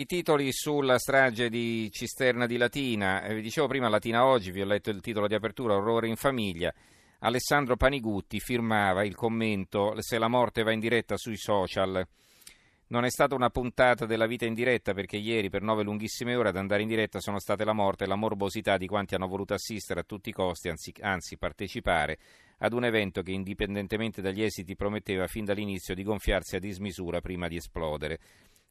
I 0.00 0.06
titoli 0.06 0.50
sulla 0.50 0.98
strage 0.98 1.50
di 1.50 1.90
Cisterna 1.92 2.46
di 2.46 2.56
Latina, 2.56 3.22
eh, 3.22 3.34
vi 3.34 3.42
dicevo 3.42 3.66
prima 3.66 3.86
Latina 3.90 4.24
Oggi, 4.24 4.50
vi 4.50 4.62
ho 4.62 4.64
letto 4.64 4.88
il 4.88 5.02
titolo 5.02 5.28
di 5.28 5.34
apertura, 5.34 5.76
Orrore 5.76 6.08
in 6.08 6.16
famiglia. 6.16 6.72
Alessandro 7.18 7.76
Panigutti 7.76 8.40
firmava 8.40 9.04
il 9.04 9.14
commento 9.14 10.00
Se 10.00 10.16
la 10.16 10.28
morte 10.28 10.62
va 10.62 10.72
in 10.72 10.80
diretta 10.80 11.18
sui 11.18 11.36
social. 11.36 12.02
Non 12.86 13.04
è 13.04 13.10
stata 13.10 13.34
una 13.34 13.50
puntata 13.50 14.06
della 14.06 14.26
vita 14.26 14.46
in 14.46 14.54
diretta 14.54 14.94
perché 14.94 15.18
ieri 15.18 15.50
per 15.50 15.60
nove 15.60 15.82
lunghissime 15.82 16.34
ore 16.34 16.48
ad 16.48 16.56
andare 16.56 16.80
in 16.80 16.88
diretta 16.88 17.20
sono 17.20 17.38
state 17.38 17.66
la 17.66 17.74
morte 17.74 18.04
e 18.04 18.06
la 18.06 18.16
morbosità 18.16 18.78
di 18.78 18.86
quanti 18.86 19.14
hanno 19.14 19.28
voluto 19.28 19.52
assistere 19.52 20.00
a 20.00 20.04
tutti 20.04 20.30
i 20.30 20.32
costi, 20.32 20.70
anzi, 20.70 20.94
anzi 21.00 21.36
partecipare 21.36 22.16
ad 22.60 22.72
un 22.72 22.84
evento 22.84 23.20
che 23.20 23.32
indipendentemente 23.32 24.22
dagli 24.22 24.42
esiti 24.42 24.76
prometteva 24.76 25.26
fin 25.26 25.44
dall'inizio 25.44 25.94
di 25.94 26.02
gonfiarsi 26.02 26.56
a 26.56 26.58
dismisura 26.58 27.20
prima 27.20 27.48
di 27.48 27.56
esplodere. 27.56 28.18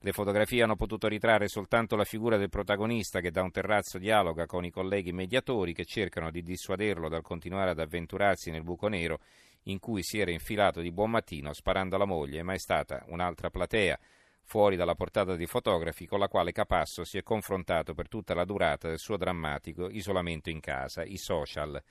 Le 0.01 0.13
fotografie 0.13 0.63
hanno 0.63 0.77
potuto 0.77 1.09
ritrarre 1.09 1.49
soltanto 1.49 1.97
la 1.97 2.05
figura 2.05 2.37
del 2.37 2.47
protagonista 2.47 3.19
che 3.19 3.31
da 3.31 3.41
un 3.41 3.51
terrazzo 3.51 3.97
dialoga 3.97 4.45
con 4.45 4.63
i 4.63 4.71
colleghi 4.71 5.11
mediatori 5.11 5.73
che 5.73 5.83
cercano 5.83 6.31
di 6.31 6.41
dissuaderlo 6.41 7.09
dal 7.09 7.21
continuare 7.21 7.71
ad 7.71 7.79
avventurarsi 7.79 8.49
nel 8.49 8.63
buco 8.63 8.87
nero 8.87 9.19
in 9.63 9.77
cui 9.79 10.01
si 10.01 10.17
era 10.17 10.31
infilato 10.31 10.79
di 10.79 10.93
buon 10.93 11.11
mattino 11.11 11.51
sparando 11.51 11.97
alla 11.97 12.05
moglie, 12.05 12.43
ma 12.43 12.53
è 12.53 12.57
stata 12.57 13.03
un'altra 13.09 13.49
platea 13.49 13.99
fuori 14.41 14.77
dalla 14.77 14.95
portata 14.95 15.35
dei 15.35 15.47
fotografi 15.47 16.05
con 16.07 16.19
la 16.19 16.29
quale 16.29 16.53
Capasso 16.53 17.03
si 17.03 17.17
è 17.17 17.21
confrontato 17.21 17.93
per 17.93 18.07
tutta 18.07 18.33
la 18.33 18.45
durata 18.45 18.87
del 18.87 18.99
suo 18.99 19.17
drammatico 19.17 19.89
isolamento 19.89 20.49
in 20.49 20.61
casa, 20.61 21.03
i 21.03 21.17
social. 21.17 21.83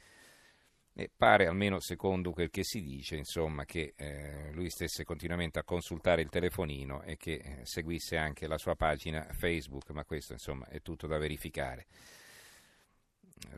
E 1.00 1.08
pare, 1.16 1.46
almeno 1.46 1.78
secondo 1.78 2.32
quel 2.32 2.50
che 2.50 2.64
si 2.64 2.82
dice, 2.82 3.14
insomma, 3.14 3.64
che 3.64 3.94
eh, 3.94 4.50
lui 4.50 4.68
stesse 4.68 5.04
continuamente 5.04 5.60
a 5.60 5.62
consultare 5.62 6.22
il 6.22 6.28
telefonino 6.28 7.02
e 7.02 7.16
che 7.16 7.34
eh, 7.34 7.60
seguisse 7.62 8.16
anche 8.16 8.48
la 8.48 8.58
sua 8.58 8.74
pagina 8.74 9.24
Facebook, 9.30 9.90
ma 9.90 10.04
questo 10.04 10.32
insomma 10.32 10.66
è 10.66 10.82
tutto 10.82 11.06
da 11.06 11.16
verificare. 11.16 11.86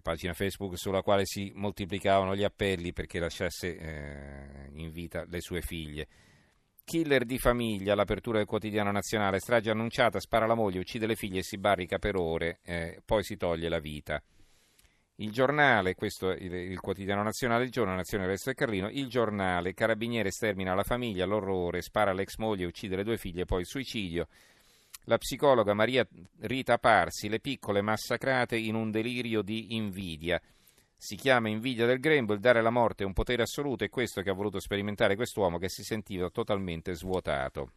Pagina 0.03 0.35
Facebook 0.35 0.77
sulla 0.77 1.01
quale 1.01 1.25
si 1.25 1.51
moltiplicavano 1.55 2.37
gli 2.37 2.45
appelli 2.45 2.93
perché 2.93 3.19
lasciasse 3.19 3.75
eh, 3.75 4.69
in 4.75 4.91
vita 4.91 5.25
le 5.27 5.41
sue 5.41 5.63
figlie. 5.63 6.09
Killer 6.85 7.25
di 7.25 7.39
famiglia, 7.39 7.95
l'apertura 7.95 8.37
del 8.37 8.47
quotidiano 8.47 8.93
nazionale, 8.93 9.39
strage 9.39 9.71
annunciata, 9.71 10.21
spara 10.21 10.45
la 10.45 10.55
moglie, 10.55 10.81
uccide 10.81 11.07
le 11.07 11.17
figlie 11.17 11.39
e 11.39 11.45
si 11.45 11.57
barrica 11.57 11.99
per 11.99 12.17
ore, 12.17 12.59
eh, 12.65 13.01
poi 13.03 13.25
si 13.25 13.39
toglie 13.39 13.71
la 13.71 13.81
vita. 13.81 14.23
Il 15.21 15.33
giornale, 15.33 15.95
questo 15.95 16.31
è 16.31 16.37
il, 16.43 16.81
quotidiano 16.81 17.23
nazionale, 17.23 17.65
il 17.65 17.71
giorno 17.71 17.95
Nazione 17.95 18.27
Resto 18.27 18.49
e 18.49 18.55
Carlino, 18.55 18.89
il 18.89 19.07
giornale, 19.09 19.75
carabiniere 19.75 20.31
stermina 20.31 20.75
la 20.75 20.83
famiglia, 20.83 21.27
l'orrore, 21.27 21.83
spara 21.83 22.15
l'ex 22.15 22.37
moglie, 22.37 22.65
uccide 22.65 22.97
le 22.97 23.05
due 23.05 23.19
figlie, 23.19 23.45
poi 23.45 23.61
il 23.61 23.67
suicidio. 23.67 24.29
La 25.05 25.19
psicologa 25.19 25.75
Maria 25.75 26.09
Rita 26.39 26.79
Parsi, 26.79 27.29
le 27.29 27.39
piccole 27.39 27.83
massacrate 27.83 28.57
in 28.57 28.75
un 28.75 28.91
delirio 28.91 29.43
di 29.43 29.75
invidia. 29.75 30.41
Si 30.97 31.17
chiama 31.17 31.51
invidia 31.51 31.85
del 31.85 32.01
grembo, 32.01 32.33
il 32.33 32.41
dare 32.41 32.63
la 32.63 32.71
morte 32.71 33.03
è 33.03 33.07
un 33.07 33.13
potere 33.13 33.43
assoluto, 33.43 33.85
è 33.85 33.91
questo 33.91 34.23
che 34.23 34.31
ha 34.31 34.35
voluto 34.35 34.59
sperimentare 34.59 35.17
quest'uomo 35.17 35.59
che 35.59 35.69
si 35.69 35.83
sentiva 35.83 36.31
totalmente 36.31 36.95
svuotato. 36.95 37.73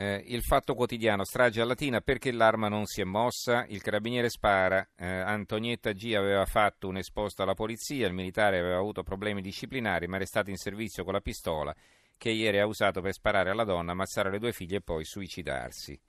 Eh, 0.00 0.24
il 0.28 0.42
fatto 0.42 0.74
quotidiano, 0.74 1.24
strage 1.24 1.60
a 1.60 1.66
Latina, 1.66 2.00
perché 2.00 2.32
l'arma 2.32 2.68
non 2.68 2.86
si 2.86 3.02
è 3.02 3.04
mossa? 3.04 3.66
Il 3.68 3.82
carabiniere 3.82 4.30
spara, 4.30 4.88
eh, 4.96 5.06
Antonietta 5.06 5.92
G 5.92 6.14
aveva 6.16 6.46
fatto 6.46 6.88
un 6.88 6.96
esposto 6.96 7.42
alla 7.42 7.52
polizia, 7.52 8.06
il 8.06 8.14
militare 8.14 8.60
aveva 8.60 8.78
avuto 8.78 9.02
problemi 9.02 9.42
disciplinari 9.42 10.06
ma 10.06 10.16
è 10.16 10.20
restato 10.20 10.48
in 10.48 10.56
servizio 10.56 11.04
con 11.04 11.12
la 11.12 11.20
pistola 11.20 11.74
che 12.16 12.30
ieri 12.30 12.60
ha 12.60 12.66
usato 12.66 13.02
per 13.02 13.12
sparare 13.12 13.50
alla 13.50 13.64
donna, 13.64 13.92
ammazzare 13.92 14.30
le 14.30 14.38
due 14.38 14.52
figlie 14.52 14.78
e 14.78 14.80
poi 14.80 15.04
suicidarsi. 15.04 16.00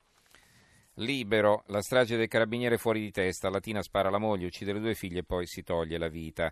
Libero, 0.95 1.65
la 1.67 1.81
strage 1.81 2.15
del 2.15 2.29
carabiniere 2.29 2.77
fuori 2.77 3.01
di 3.01 3.11
testa, 3.11 3.49
Latina 3.49 3.81
spara 3.81 4.09
la 4.09 4.19
moglie, 4.19 4.45
uccide 4.45 4.71
le 4.71 4.79
due 4.79 4.95
figlie 4.95 5.19
e 5.19 5.25
poi 5.25 5.45
si 5.47 5.63
toglie 5.63 5.97
la 5.97 6.07
vita. 6.07 6.49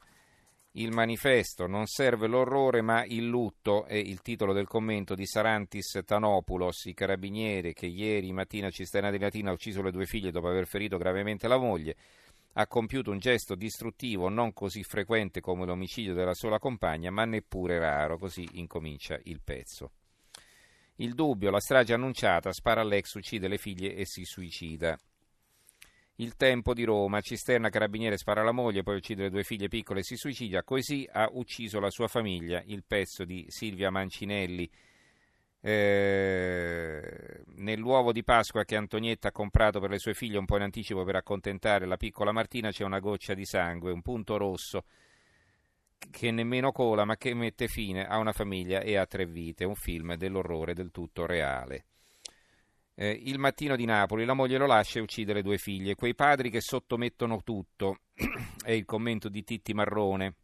Il 0.80 0.94
manifesto 0.94 1.67
non 1.67 1.87
serve 1.87 2.27
l'orrore 2.27 2.81
ma 2.81 3.03
il 3.03 3.27
lutto 3.27 3.83
è 3.83 3.95
il 3.95 4.21
titolo 4.21 4.53
del 4.53 4.65
commento 4.65 5.14
di 5.14 5.26
Sarantis 5.26 5.99
Tanopoulos, 6.05 6.86
i 6.86 6.93
carabinieri 6.93 7.73
che 7.73 7.86
ieri 7.86 8.31
mattina 8.31 8.67
a 8.67 8.71
Cisterna 8.71 9.11
di 9.11 9.20
Latina 9.20 9.49
ha 9.49 9.53
ucciso 9.53 9.81
le 9.81 9.92
due 9.92 10.05
figlie 10.05 10.31
dopo 10.31 10.48
aver 10.48 10.67
ferito 10.67 10.98
gravemente 10.98 11.49
la 11.49 11.58
moglie, 11.58 11.98
ha 12.53 12.65
compiuto 12.65 13.11
un 13.11 13.20
gesto 13.20 13.55
distruttivo 13.55 14.30
non 14.30 14.53
così 14.53 14.81
frequente 14.83 15.42
come 15.42 15.65
l'omicidio 15.65 16.14
della 16.14 16.33
sola 16.33 16.59
compagna 16.59 17.11
ma 17.11 17.26
neppure 17.26 17.77
raro, 17.77 18.17
così 18.17 18.48
incomincia 18.53 19.20
il 19.23 19.42
pezzo. 19.43 19.92
Il 20.95 21.14
dubbio, 21.14 21.52
la 21.52 21.59
strage 21.59 21.93
annunciata, 21.93 22.53
spara 22.53 22.80
all'ex, 22.80 23.15
uccide 23.15 23.49
le 23.49 23.58
figlie 23.58 23.95
e 23.95 24.05
si 24.05 24.23
suicida. 24.23 24.98
Il 26.19 26.35
tempo 26.35 26.73
di 26.73 26.83
Roma, 26.83 27.21
Cisterna 27.21 27.69
Carabiniere 27.69 28.17
spara 28.17 28.41
alla 28.41 28.52
moglie, 28.52 28.83
poi 28.83 28.97
uccide 28.97 29.23
le 29.23 29.30
due 29.30 29.45
figlie 29.45 29.69
piccole 29.69 30.02
e 30.02 30.03
si 30.03 30.17
suicida, 30.17 30.63
così 30.63 31.07
ha 31.09 31.30
ucciso 31.31 31.80
la 31.80 31.89
sua 31.89 32.09
famiglia, 32.09 32.61
il 32.65 32.83
pezzo 32.85 33.23
di 33.23 33.45
Silvia 33.47 33.89
Mancinelli. 33.89 34.69
Eh, 35.61 37.43
nell'uovo 37.55 38.11
di 38.11 38.23
Pasqua 38.25 38.65
che 38.65 38.75
Antonietta 38.75 39.29
ha 39.29 39.31
comprato 39.31 39.79
per 39.79 39.91
le 39.91 39.97
sue 39.97 40.13
figlie 40.13 40.37
un 40.37 40.45
po' 40.45 40.58
in 40.58 40.63
anticipo 40.63 41.05
per 41.05 41.15
accontentare 41.15 41.85
la 41.85 41.97
piccola 41.97 42.31
Martina 42.31 42.69
c'è 42.69 42.83
una 42.83 42.99
goccia 42.99 43.33
di 43.33 43.45
sangue, 43.45 43.91
un 43.91 44.02
punto 44.02 44.35
rosso 44.35 44.83
che 46.11 46.31
nemmeno 46.31 46.71
cola 46.73 47.05
ma 47.05 47.15
che 47.15 47.33
mette 47.33 47.69
fine 47.69 48.05
a 48.05 48.17
una 48.17 48.33
famiglia 48.33 48.81
e 48.81 48.97
a 48.97 49.05
tre 49.05 49.25
vite, 49.25 49.63
un 49.63 49.75
film 49.75 50.15
dell'orrore 50.15 50.73
del 50.73 50.91
tutto 50.91 51.25
reale. 51.25 51.85
Eh, 53.02 53.17
il 53.27 53.39
mattino 53.39 53.77
di 53.77 53.86
Napoli, 53.86 54.26
la 54.26 54.33
moglie 54.33 54.58
lo 54.58 54.65
lascia 54.65 54.99
e 54.99 55.02
uccide 55.02 55.32
le 55.32 55.42
due 55.42 55.58
figlie. 55.58 55.95
Quei 55.95 56.14
padri 56.14 56.49
che 56.49 56.60
sottomettono 56.60 57.42
tutto. 57.43 57.99
è 58.61 58.71
il 58.71 58.83
commento 58.83 59.30
di 59.30 59.42
Titti 59.45 59.73
Marrone. 59.73 60.36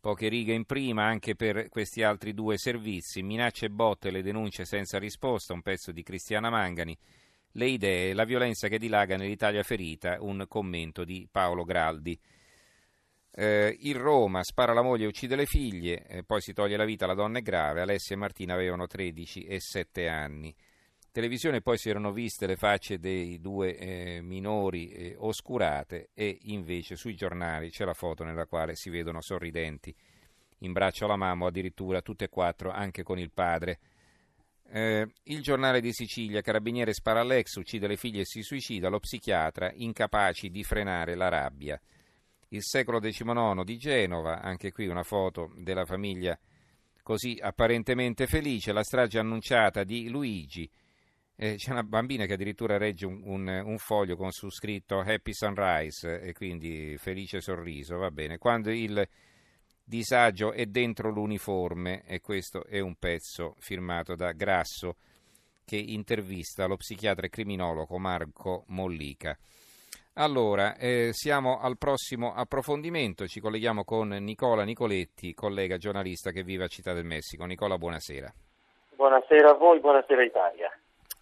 Poche 0.00 0.28
righe 0.28 0.54
in 0.54 0.64
prima 0.64 1.04
anche 1.04 1.34
per 1.34 1.68
questi 1.68 2.02
altri 2.02 2.32
due 2.32 2.56
servizi. 2.56 3.22
Minacce 3.22 3.66
e 3.66 3.68
botte, 3.68 4.10
le 4.10 4.22
denunce 4.22 4.64
senza 4.64 4.98
risposta. 4.98 5.52
Un 5.52 5.60
pezzo 5.60 5.92
di 5.92 6.02
Cristiana 6.02 6.48
Mangani. 6.48 6.96
Le 7.50 7.66
idee, 7.66 8.14
la 8.14 8.24
violenza 8.24 8.68
che 8.68 8.78
dilaga 8.78 9.18
nell'Italia 9.18 9.62
ferita. 9.62 10.16
Un 10.20 10.46
commento 10.48 11.04
di 11.04 11.28
Paolo 11.30 11.64
Graldi. 11.64 12.18
Eh, 13.30 13.76
il 13.80 13.96
Roma 13.96 14.42
spara 14.42 14.72
la 14.72 14.80
moglie 14.80 15.04
e 15.04 15.08
uccide 15.08 15.36
le 15.36 15.44
figlie, 15.44 16.06
eh, 16.06 16.24
poi 16.24 16.40
si 16.40 16.54
toglie 16.54 16.78
la 16.78 16.86
vita, 16.86 17.04
la 17.04 17.12
donna 17.12 17.40
è 17.40 17.42
grave. 17.42 17.82
Alessia 17.82 18.16
e 18.16 18.18
Martina 18.18 18.54
avevano 18.54 18.86
13 18.86 19.44
e 19.44 19.60
7 19.60 20.08
anni 20.08 20.54
televisione 21.14 21.60
poi 21.60 21.78
si 21.78 21.88
erano 21.88 22.10
viste 22.10 22.44
le 22.44 22.56
facce 22.56 22.98
dei 22.98 23.40
due 23.40 23.76
eh, 23.76 24.20
minori 24.20 24.88
eh, 24.88 25.14
oscurate 25.16 26.10
e 26.12 26.38
invece 26.46 26.96
sui 26.96 27.14
giornali 27.14 27.70
c'è 27.70 27.84
la 27.84 27.94
foto 27.94 28.24
nella 28.24 28.46
quale 28.46 28.74
si 28.74 28.90
vedono 28.90 29.20
sorridenti 29.20 29.94
in 30.58 30.72
braccio 30.72 31.04
alla 31.04 31.14
mamma 31.14 31.46
addirittura 31.46 32.02
tutte 32.02 32.24
e 32.24 32.28
quattro 32.28 32.72
anche 32.72 33.04
con 33.04 33.20
il 33.20 33.30
padre. 33.30 33.78
Eh, 34.66 35.06
il 35.24 35.40
giornale 35.40 35.80
di 35.80 35.92
Sicilia, 35.92 36.40
carabiniere 36.40 36.92
spara 36.92 37.20
all'ex, 37.20 37.54
uccide 37.54 37.86
le 37.86 37.96
figlie 37.96 38.22
e 38.22 38.26
si 38.26 38.42
suicida, 38.42 38.88
lo 38.88 38.98
psichiatra 38.98 39.70
incapaci 39.72 40.50
di 40.50 40.64
frenare 40.64 41.14
la 41.14 41.28
rabbia. 41.28 41.80
Il 42.48 42.62
secolo 42.64 42.98
XIX 42.98 43.62
di 43.62 43.76
Genova, 43.76 44.40
anche 44.40 44.72
qui 44.72 44.88
una 44.88 45.04
foto 45.04 45.52
della 45.58 45.84
famiglia 45.84 46.36
così 47.04 47.38
apparentemente 47.40 48.26
felice, 48.26 48.72
la 48.72 48.82
strage 48.82 49.18
annunciata 49.18 49.84
di 49.84 50.08
Luigi, 50.08 50.68
eh, 51.36 51.56
c'è 51.56 51.72
una 51.72 51.82
bambina 51.82 52.26
che 52.26 52.34
addirittura 52.34 52.76
regge 52.76 53.06
un, 53.06 53.20
un, 53.24 53.62
un, 53.64 53.78
foglio 53.78 54.16
con 54.16 54.30
su 54.30 54.50
scritto 54.50 55.00
Happy 55.00 55.32
Sunrise 55.32 56.20
e 56.20 56.32
quindi 56.32 56.96
felice 56.98 57.40
sorriso, 57.40 57.96
va 57.96 58.10
bene. 58.10 58.38
Quando 58.38 58.70
il 58.70 59.06
disagio 59.82 60.52
è 60.52 60.66
dentro 60.66 61.10
l'uniforme, 61.10 62.02
e 62.06 62.20
questo 62.20 62.64
è 62.64 62.80
un 62.80 62.94
pezzo 62.96 63.56
firmato 63.58 64.14
da 64.14 64.32
Grasso 64.32 64.96
che 65.64 65.76
intervista 65.76 66.66
lo 66.66 66.76
psichiatra 66.76 67.26
e 67.26 67.30
criminologo 67.30 67.98
Marco 67.98 68.64
Mollica. 68.68 69.36
Allora, 70.16 70.76
eh, 70.76 71.08
siamo 71.12 71.58
al 71.58 71.76
prossimo 71.76 72.34
approfondimento, 72.34 73.26
ci 73.26 73.40
colleghiamo 73.40 73.82
con 73.82 74.08
Nicola 74.08 74.62
Nicoletti, 74.62 75.34
collega 75.34 75.76
giornalista 75.76 76.30
che 76.30 76.44
vive 76.44 76.64
a 76.64 76.68
Città 76.68 76.92
del 76.92 77.04
Messico. 77.04 77.44
Nicola, 77.44 77.76
buonasera. 77.76 78.32
Buonasera 78.94 79.50
a 79.50 79.54
voi, 79.54 79.80
buonasera 79.80 80.22
Italia. 80.22 80.63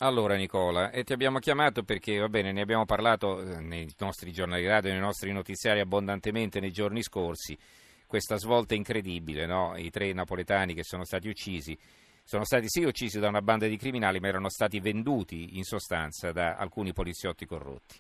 Allora 0.05 0.35
Nicola, 0.35 0.91
e 0.91 1.05
ti 1.05 1.13
abbiamo 1.13 1.39
chiamato 1.39 1.85
perché 1.85 2.19
va 2.19 2.29
bene, 2.29 2.51
ne 2.51 2.63
abbiamo 2.63 2.85
parlato 2.85 3.41
eh, 3.41 3.61
nei 3.61 3.89
nostri 4.01 4.33
giornali 4.33 4.67
radio, 4.67 4.91
nei 4.91 4.99
nostri 4.99 5.31
notiziari 5.31 5.79
abbondantemente 5.79 6.59
nei 6.59 6.73
giorni 6.73 7.03
scorsi, 7.03 7.57
questa 8.05 8.37
svolta 8.37 8.75
incredibile, 8.75 9.47
no? 9.47 9.75
i 9.77 9.91
tre 9.91 10.13
napoletani 10.13 10.75
che 10.75 10.83
sono 10.83 11.05
stati 11.05 11.29
uccisi, 11.29 11.79
sono 12.25 12.43
stati 12.43 12.65
sì 12.67 12.83
uccisi 12.83 13.21
da 13.21 13.29
una 13.29 13.43
banda 13.43 13.69
di 13.69 13.77
criminali, 13.77 14.19
ma 14.19 14.27
erano 14.27 14.49
stati 14.49 14.81
venduti 14.81 15.57
in 15.57 15.63
sostanza 15.63 16.33
da 16.33 16.57
alcuni 16.57 16.93
poliziotti 16.93 17.47
corrotti. 17.47 17.95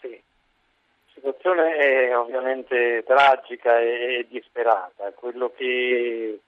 Sì, 0.00 0.08
la 0.08 1.12
situazione 1.12 1.76
è 1.76 2.16
ovviamente 2.16 3.04
tragica 3.06 3.78
e 3.80 4.26
disperata, 4.30 5.12
quello 5.12 5.52
che 5.54 6.40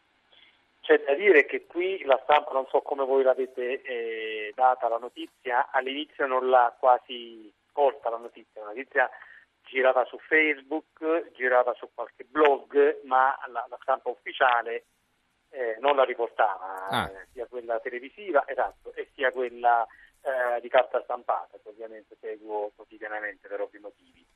c'è 0.88 1.04
da 1.04 1.12
dire 1.12 1.44
che 1.44 1.66
qui 1.66 2.02
la 2.04 2.18
stampa, 2.22 2.52
non 2.52 2.64
so 2.68 2.80
come 2.80 3.04
voi 3.04 3.22
l'avete 3.22 3.82
eh, 3.82 4.52
data 4.54 4.88
la 4.88 4.96
notizia, 4.96 5.68
all'inizio 5.70 6.26
non 6.26 6.48
l'ha 6.48 6.74
quasi 6.78 7.52
colta 7.72 8.08
la 8.08 8.16
notizia, 8.16 8.62
la 8.62 8.68
notizia 8.68 9.10
girava 9.64 10.06
su 10.06 10.18
Facebook, 10.18 11.32
girava 11.34 11.74
su 11.74 11.90
qualche 11.92 12.24
blog, 12.24 13.02
ma 13.04 13.38
la, 13.48 13.66
la 13.68 13.78
stampa 13.82 14.08
ufficiale 14.08 14.86
eh, 15.50 15.76
non 15.80 15.94
la 15.94 16.04
riportava, 16.04 16.88
ah. 16.88 17.04
eh, 17.04 17.26
sia 17.32 17.44
quella 17.44 17.78
televisiva 17.80 18.48
esatto, 18.48 18.94
e 18.94 19.10
sia 19.12 19.30
quella 19.30 19.86
eh, 20.22 20.58
di 20.62 20.70
carta 20.70 21.02
stampata, 21.02 21.58
che 21.62 21.68
ovviamente 21.68 22.16
seguo 22.18 22.72
quotidianamente 22.74 23.46
per 23.46 23.60
ovvi 23.60 23.78
motivi. 23.78 24.26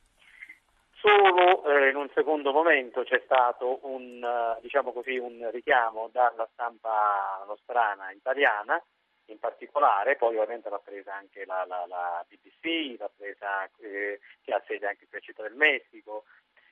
Solo 1.03 1.65
eh, 1.65 1.89
in 1.89 1.97
un 1.97 2.09
secondo 2.13 2.53
momento 2.53 3.03
c'è 3.03 3.21
stato 3.25 3.79
un, 3.81 4.23
uh, 4.23 4.61
diciamo 4.61 4.93
così, 4.93 5.17
un 5.17 5.49
richiamo 5.51 6.07
dalla 6.13 6.47
stampa 6.53 7.43
nostrana 7.45 8.09
italiana, 8.11 8.81
in 9.25 9.37
particolare, 9.37 10.15
poi 10.15 10.37
ovviamente 10.37 10.69
l'ha 10.69 10.79
presa 10.79 11.13
anche 11.13 11.43
la, 11.43 11.65
la, 11.67 11.83
la 11.89 12.25
BBC, 12.25 12.97
l'ha 12.97 13.11
presa, 13.13 13.69
eh, 13.81 14.21
che 14.41 14.53
ha 14.53 14.63
sede 14.65 14.87
anche 14.87 15.05
qui 15.09 15.17
a 15.17 15.21
Città 15.21 15.43
del 15.43 15.55
Messico, 15.55 16.23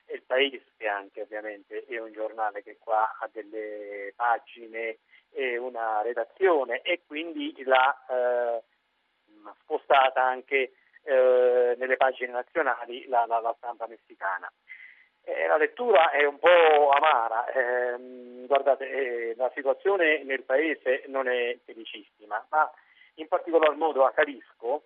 e 0.06 0.14
il 0.14 0.22
Paese 0.22 0.64
che 0.78 0.88
anche 0.88 1.20
ovviamente 1.20 1.84
è 1.84 2.00
un 2.00 2.12
giornale 2.12 2.62
che 2.62 2.78
qua 2.78 3.18
ha 3.18 3.28
delle 3.30 4.14
pagine 4.16 5.00
e 5.30 5.58
una 5.58 6.00
redazione 6.00 6.80
e 6.80 7.02
quindi 7.06 7.52
l'ha 7.64 8.06
eh, 8.08 8.62
spostata 9.60 10.24
anche 10.24 10.72
eh, 11.04 11.74
nelle 11.78 11.96
pagine 11.96 12.32
nazionali 12.32 13.06
la, 13.08 13.24
la, 13.26 13.40
la 13.40 13.54
stampa 13.56 13.86
messicana. 13.86 14.50
Eh, 15.24 15.46
la 15.46 15.56
lettura 15.56 16.10
è 16.10 16.24
un 16.24 16.38
po' 16.38 16.90
amara, 16.90 17.46
eh, 17.46 18.44
guardate, 18.46 19.34
la 19.36 19.50
situazione 19.54 20.24
nel 20.24 20.42
paese 20.42 21.04
non 21.06 21.28
è 21.28 21.56
felicissima, 21.64 22.44
ma 22.50 22.68
in 23.14 23.28
particolar 23.28 23.74
modo 23.76 24.04
a 24.04 24.10
Carisco 24.10 24.84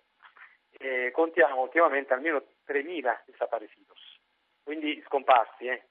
eh, 0.77 1.09
contiamo 1.11 1.61
ultimamente 1.61 2.13
almeno 2.13 2.43
3.000 2.67 3.21
desaparecidos, 3.25 4.19
quindi 4.63 5.01
scomparsi, 5.07 5.65
eh, 5.65 5.85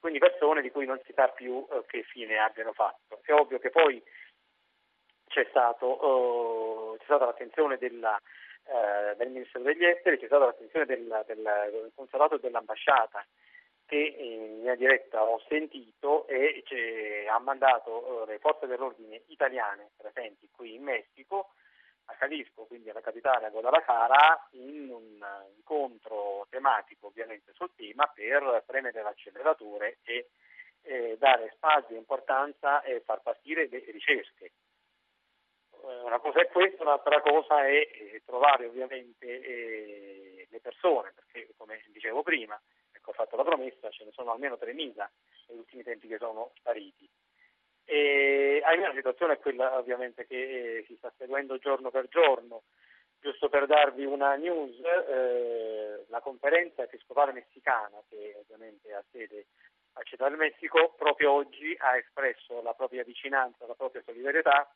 quindi 0.00 0.18
persone 0.18 0.62
di 0.62 0.70
cui 0.70 0.86
non 0.86 1.00
si 1.04 1.12
sa 1.12 1.28
più 1.28 1.64
eh, 1.70 1.84
che 1.86 2.02
fine 2.02 2.38
abbiano 2.38 2.72
fatto. 2.72 3.20
È 3.22 3.32
ovvio 3.32 3.58
che 3.60 3.70
poi 3.70 4.02
c'è, 5.28 5.46
stato, 5.50 5.86
oh, 5.86 6.96
c'è 6.96 7.04
stata 7.04 7.26
l'attenzione 7.26 7.78
della, 7.78 8.20
eh, 8.70 9.16
del 9.16 9.30
Ministero 9.30 9.64
degli 9.64 9.84
Esteri, 9.84 10.16
c'è 10.18 10.26
stata 10.26 10.44
l'attenzione 10.44 10.86
del, 10.86 11.24
del, 11.26 11.90
consolato 11.94 12.36
dell'ambasciata 12.36 13.26
che 13.84 13.96
in 13.96 14.58
linea 14.58 14.76
diretta 14.76 15.24
ho 15.24 15.42
sentito 15.48 16.28
e 16.28 16.62
ha 17.28 17.38
mandato 17.40 18.22
eh, 18.22 18.32
le 18.32 18.38
forze 18.38 18.68
dell'ordine 18.68 19.22
italiane 19.26 19.90
presenti 19.96 20.48
qui 20.52 20.74
in 20.74 20.84
Messico 20.84 21.54
a 22.04 22.16
Jalisco, 22.20 22.66
quindi 22.66 22.90
alla 22.90 23.00
capitale 23.00 23.46
a 23.46 23.50
Guadalajara, 23.50 24.48
in 24.52 24.90
un 24.90 25.26
incontro 25.56 26.46
tematico 26.50 27.08
ovviamente 27.08 27.52
sul 27.54 27.70
tema 27.74 28.06
per 28.06 28.62
premere 28.66 29.02
l'acceleratore 29.02 29.98
e 30.04 30.30
eh, 30.82 31.16
dare 31.18 31.52
spazio 31.54 31.96
e 31.96 31.98
importanza 31.98 32.82
e 32.82 33.00
far 33.00 33.20
partire 33.22 33.68
le 33.68 33.84
ricerche 33.88 34.52
una 36.10 36.18
cosa 36.18 36.40
è 36.40 36.48
questa, 36.48 36.82
un'altra 36.82 37.20
cosa 37.20 37.64
è 37.66 37.70
eh, 37.70 38.22
trovare 38.26 38.66
ovviamente 38.66 39.26
eh, 39.26 40.46
le 40.50 40.60
persone, 40.60 41.12
perché 41.14 41.54
come 41.56 41.80
dicevo 41.86 42.22
prima, 42.22 42.60
ecco, 42.92 43.10
ho 43.10 43.12
fatto 43.14 43.36
la 43.36 43.44
promessa, 43.44 43.90
ce 43.90 44.04
ne 44.04 44.10
sono 44.10 44.32
almeno 44.32 44.58
3.000 44.60 44.74
negli 44.74 45.58
ultimi 45.58 45.84
tempi 45.84 46.08
che 46.08 46.18
sono 46.18 46.50
spariti. 46.56 47.08
E 47.84 48.60
ahimè 48.64 48.88
la 48.88 48.94
situazione 48.94 49.34
è 49.34 49.38
quella 49.38 49.78
ovviamente 49.78 50.26
che 50.26 50.78
eh, 50.78 50.84
si 50.86 50.96
sta 50.96 51.12
seguendo 51.16 51.58
giorno 51.58 51.90
per 51.90 52.08
giorno. 52.08 52.62
Giusto 53.20 53.48
per 53.48 53.66
darvi 53.66 54.04
una 54.04 54.34
news, 54.34 54.80
eh, 54.80 56.06
la 56.08 56.20
conferenza 56.20 56.82
episcopale 56.82 57.32
messicana, 57.32 58.02
che 58.08 58.34
ovviamente 58.40 58.94
ha 58.94 59.04
sede 59.12 59.46
a 59.92 60.02
Città 60.02 60.28
del 60.28 60.38
Messico, 60.38 60.94
proprio 60.96 61.32
oggi 61.32 61.76
ha 61.78 61.96
espresso 61.98 62.62
la 62.62 62.72
propria 62.72 63.04
vicinanza, 63.04 63.66
la 63.66 63.74
propria 63.74 64.02
solidarietà 64.04 64.72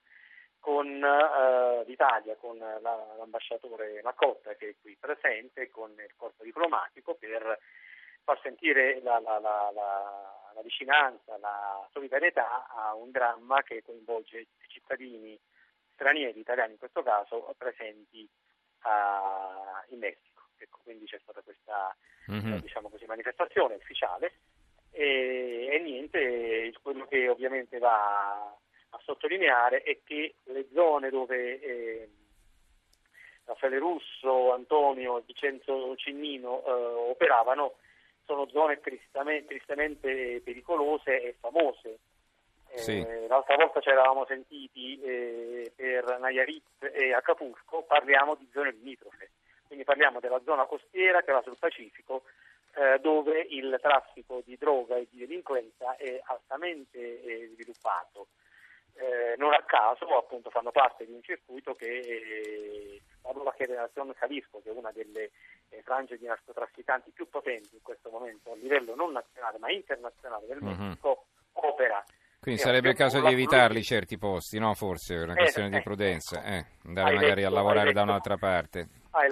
con 0.64 0.86
uh, 0.86 1.84
l'Italia, 1.84 2.36
con 2.36 2.56
la, 2.56 2.78
l'ambasciatore 2.80 4.00
Macotta 4.02 4.54
che 4.54 4.70
è 4.70 4.74
qui 4.80 4.96
presente, 4.98 5.68
con 5.68 5.90
il 5.90 6.14
corpo 6.16 6.42
diplomatico 6.42 7.16
per 7.16 7.58
far 8.22 8.40
sentire 8.40 9.02
la, 9.02 9.20
la, 9.20 9.38
la, 9.38 10.62
vicinanza, 10.62 11.36
la 11.36 11.86
solidarietà 11.92 12.66
a 12.68 12.94
un 12.94 13.10
dramma 13.10 13.62
che 13.62 13.82
coinvolge 13.82 14.46
cittadini 14.68 15.38
stranieri, 15.92 16.40
italiani 16.40 16.72
in 16.72 16.78
questo 16.78 17.02
caso, 17.02 17.54
presenti 17.58 18.26
uh, 18.84 19.92
in 19.92 19.98
Messico. 19.98 20.48
Ecco, 20.56 20.78
quindi 20.82 21.04
c'è 21.04 21.18
stata 21.20 21.42
questa 21.42 21.94
mm-hmm. 22.30 22.56
diciamo 22.60 22.88
così, 22.88 23.04
manifestazione 23.04 23.74
ufficiale 23.74 24.32
e, 24.92 25.68
e 25.72 25.78
niente, 25.80 26.72
quello 26.80 27.04
che 27.04 27.28
ovviamente 27.28 27.76
va 27.76 28.46
a 28.46 28.56
sottolineare 29.04 29.82
è 29.82 29.98
che 30.04 30.34
le 30.44 30.66
zone 30.72 31.10
dove 31.10 31.60
eh, 31.60 32.08
Raffaele 33.44 33.78
Russo, 33.78 34.52
Antonio, 34.52 35.22
Vincenzo 35.24 35.94
Cinnino 35.96 36.64
eh, 36.64 36.70
operavano 37.10 37.74
sono 38.24 38.48
zone 38.48 38.80
tristemente, 38.80 39.46
tristemente 39.46 40.40
pericolose 40.42 41.22
e 41.22 41.34
famose. 41.38 41.98
Eh, 42.70 42.78
sì. 42.78 43.06
L'altra 43.28 43.56
volta 43.56 43.80
ci 43.80 43.90
eravamo 43.90 44.24
sentiti 44.26 45.00
eh, 45.00 45.70
per 45.76 46.18
Nayarit 46.18 46.90
e 46.92 47.12
Acapulco, 47.12 47.82
parliamo 47.82 48.34
di 48.34 48.48
zone 48.52 48.72
limitrofe, 48.72 49.30
quindi 49.66 49.84
parliamo 49.84 50.18
della 50.18 50.40
zona 50.44 50.64
costiera 50.64 51.22
che 51.22 51.32
va 51.32 51.42
sul 51.42 51.58
Pacifico 51.58 52.24
eh, 52.74 52.98
dove 53.00 53.46
il 53.50 53.78
traffico 53.80 54.42
di 54.44 54.56
droga 54.56 54.96
e 54.96 55.06
di 55.10 55.18
delinquenza 55.18 55.94
è 55.96 56.20
altamente 56.24 56.98
eh, 56.98 57.50
sviluppato 57.52 58.26
eh, 58.96 59.34
non 59.38 59.52
a 59.52 59.62
caso 59.66 60.06
appunto 60.16 60.50
fanno 60.50 60.70
parte 60.70 61.04
di 61.04 61.12
un 61.12 61.22
circuito 61.22 61.74
che 61.74 61.98
eh, 61.98 63.02
la 63.22 63.32
nuova 63.32 63.54
generazione 63.56 64.14
Calisco, 64.14 64.60
che 64.62 64.70
è 64.70 64.72
una 64.72 64.92
delle 64.92 65.30
eh, 65.70 65.82
frange 65.82 66.16
di 66.16 66.26
narcotrafficanti 66.26 67.10
più 67.10 67.28
potenti 67.28 67.74
in 67.74 67.82
questo 67.82 68.10
momento 68.10 68.52
a 68.52 68.56
livello 68.56 68.94
non 68.94 69.12
nazionale 69.12 69.58
ma 69.58 69.70
internazionale 69.70 70.46
del 70.46 70.58
mhm. 70.60 70.68
Messico, 70.68 71.08
mm-hmm. 71.08 71.72
opera. 71.72 72.04
Quindi 72.40 72.60
sarebbe 72.60 72.90
il 72.90 72.94
caso 72.94 73.20
di 73.22 73.32
evitarli 73.32 73.82
certi 73.82 74.18
posti, 74.18 74.58
no? 74.58 74.74
Forse 74.74 75.14
è 75.14 75.22
una 75.22 75.34
questione 75.34 75.70
di 75.70 75.80
prudenza, 75.80 76.44
ecco. 76.44 76.68
andare 76.88 77.14
magari 77.14 77.40
letto, 77.40 77.46
a 77.46 77.56
lavorare 77.56 77.92
da 77.92 78.02
un'altra 78.02 78.36
parte, 78.36 78.88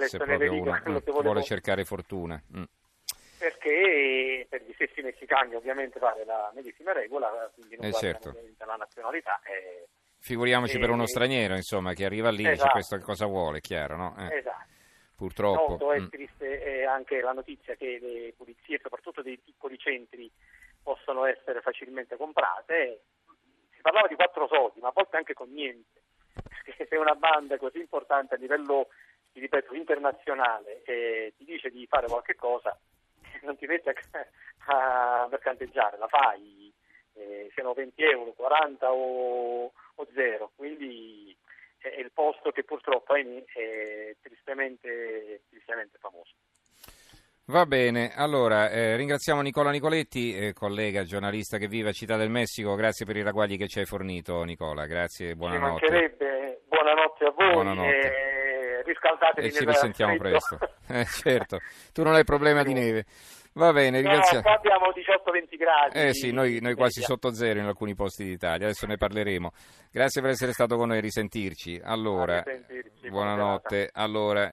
se 0.07 0.17
proprio 0.17 0.51
uno 0.51 0.81
vuole 1.21 1.43
cercare 1.43 1.85
fortuna. 1.85 2.41
Mm 2.57 2.63
perché 3.63 4.45
per 4.49 4.63
gli 4.63 4.73
stessi 4.73 5.01
messicani 5.01 5.55
ovviamente 5.55 5.99
vale 5.99 6.25
la 6.25 6.51
medesima 6.53 6.91
regola, 6.91 7.49
quindi 7.53 7.77
non 7.77 7.85
eh 7.85 7.93
certo. 7.93 8.33
la 8.57 8.75
nazionalità. 8.75 9.39
E, 9.43 9.87
Figuriamoci 10.19 10.75
e, 10.75 10.79
per 10.79 10.89
uno 10.89 11.07
straniero, 11.07 11.55
insomma, 11.55 11.93
che 11.93 12.05
arriva 12.05 12.29
lì 12.29 12.45
esatto. 12.45 12.51
e 12.51 12.55
dice 12.55 12.69
questo 12.69 12.97
cosa 12.99 13.25
vuole, 13.25 13.61
chiaro, 13.61 13.95
no? 13.95 14.15
Eh. 14.17 14.37
Esatto. 14.37 14.71
Purtroppo. 15.15 15.71
Noto 15.71 15.91
è 15.93 15.99
mm. 15.99 16.07
triste 16.07 16.85
anche 16.85 17.21
la 17.21 17.31
notizia 17.31 17.75
che 17.75 17.99
le 18.01 18.33
pulizie, 18.35 18.79
soprattutto 18.81 19.21
dei 19.21 19.37
piccoli 19.37 19.77
centri, 19.77 20.29
possono 20.81 21.25
essere 21.25 21.61
facilmente 21.61 22.17
comprate. 22.17 23.03
Si 23.73 23.81
parlava 23.81 24.07
di 24.07 24.15
quattro 24.15 24.47
soldi, 24.47 24.81
ma 24.81 24.89
a 24.89 24.93
volte 24.93 25.17
anche 25.17 25.33
con 25.33 25.49
niente. 25.51 26.01
Perché 26.33 26.87
se 26.89 26.95
una 26.97 27.15
banda 27.15 27.57
così 27.57 27.79
importante 27.79 28.35
a 28.35 28.37
livello, 28.37 28.89
ripeto, 29.31 29.73
internazionale 29.73 30.81
eh, 30.83 31.33
ti 31.37 31.45
dice 31.45 31.69
di 31.69 31.85
fare 31.87 32.07
qualche 32.07 32.35
cosa, 32.35 32.77
non 33.43 33.57
ti 33.57 33.65
metti 33.65 33.89
a, 33.89 33.93
a 34.65 35.27
mercanteggiare, 35.29 35.97
la 35.97 36.07
fai, 36.07 36.73
eh, 37.13 37.49
siano 37.53 37.73
20 37.73 38.01
euro, 38.03 38.31
40 38.33 38.91
o, 38.91 39.65
o 39.65 40.07
0, 40.13 40.51
quindi 40.55 41.35
è 41.77 41.99
il 41.99 42.11
posto 42.13 42.51
che 42.51 42.63
purtroppo 42.63 43.13
è, 43.15 43.23
è 43.23 44.15
tristemente, 44.21 45.41
tristemente 45.49 45.97
famoso. 45.99 46.31
Va 47.47 47.65
bene, 47.65 48.13
allora 48.15 48.69
eh, 48.69 48.95
ringraziamo 48.95 49.41
Nicola 49.41 49.69
Nicoletti, 49.69 50.33
eh, 50.33 50.53
collega 50.53 51.03
giornalista 51.03 51.57
che 51.57 51.67
vive 51.67 51.89
a 51.89 51.91
Città 51.91 52.15
del 52.15 52.29
Messico, 52.29 52.73
grazie 52.75 53.05
per 53.05 53.17
i 53.17 53.21
ragguagli 53.21 53.57
che 53.57 53.67
ci 53.67 53.79
hai 53.79 53.85
fornito 53.85 54.43
Nicola, 54.43 54.85
grazie 54.85 55.31
e 55.31 55.35
buonanotte. 55.35 55.85
Ci 55.85 55.91
mancherebbe, 55.91 56.61
buonanotte 56.67 57.25
a 57.25 57.31
voi. 57.31 57.51
Buonanotte. 57.51 58.33
E 59.35 59.41
riscaldatevi 59.41 59.47
e 59.47 59.51
ci 59.51 59.65
risentiamo 59.65 60.17
presto. 60.17 60.57
Eh, 60.85 61.05
certo, 61.05 61.59
tu 61.93 62.03
non 62.03 62.13
hai 62.13 62.25
problema 62.25 62.61
di 62.61 62.73
neve. 62.73 63.05
Va 63.53 63.71
bene, 63.71 64.01
ringraziamo. 64.01 64.37
No, 64.37 64.41
qua 64.41 64.55
abbiamo 64.55 64.87
18-20 64.89 65.57
gradi. 65.57 66.07
Eh 66.07 66.13
sì, 66.13 66.31
noi, 66.31 66.59
noi 66.59 66.75
quasi 66.75 67.01
sotto 67.01 67.33
zero 67.33 67.59
in 67.59 67.65
alcuni 67.65 67.95
posti 67.95 68.25
d'Italia, 68.25 68.65
adesso 68.65 68.85
ne 68.85 68.97
parleremo. 68.97 69.51
Grazie 69.91 70.21
per 70.21 70.31
essere 70.31 70.51
stato 70.51 70.75
con 70.75 70.89
noi, 70.89 70.99
risentirci. 70.99 71.79
Allora, 71.83 72.41
risentirci. 72.41 73.09
buonanotte. 73.09 73.89
Allora, 73.93 74.51